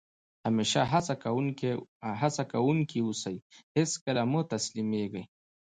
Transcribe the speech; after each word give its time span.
همېشه 0.45 0.81
هڅه 2.21 2.43
کوونکی 2.53 2.99
اوسى؛ 3.03 3.35
هېڅ 3.75 3.91
کله 4.05 4.21
مه 4.31 4.41
تسلیمېږي! 4.53 5.23